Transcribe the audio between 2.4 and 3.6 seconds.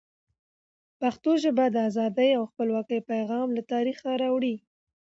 خپلواکۍ پیغام